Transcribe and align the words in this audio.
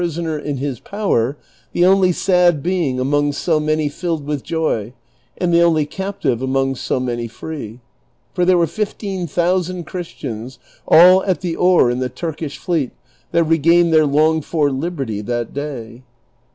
333 0.01 0.23
oner 0.25 0.39
in 0.39 0.57
his 0.57 0.79
power, 0.79 1.37
the 1.73 1.85
only 1.85 2.11
sad 2.11 2.63
being 2.63 2.99
among 2.99 3.31
so 3.31 3.59
many 3.59 3.87
filled 3.87 4.25
with 4.25 4.41
joy, 4.41 4.93
and 5.37 5.53
the 5.53 5.61
only 5.61 5.85
captive 5.85 6.41
among 6.41 6.73
so 6.73 6.99
many 6.99 7.27
free; 7.27 7.79
for 8.33 8.43
there 8.43 8.57
were 8.57 8.65
lifteen 8.65 9.27
thousand 9.27 9.83
Christians, 9.83 10.57
all 10.87 11.23
at 11.25 11.41
the 11.41 11.55
oar 11.55 11.91
in 11.91 11.99
the 11.99 12.09
Turkish 12.09 12.57
fleet, 12.57 12.93
that 13.31 13.43
regained 13.43 13.93
their 13.93 14.07
longed 14.07 14.43
for 14.43 14.71
liberty 14.71 15.21
that 15.21 15.53
day. 15.53 16.01